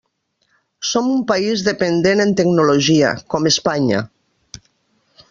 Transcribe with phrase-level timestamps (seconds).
[0.91, 4.01] Som un país dependent en tecnologia, com Espanya.